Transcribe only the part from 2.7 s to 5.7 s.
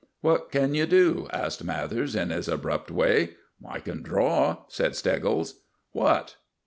way. "I can draw," said Steggles.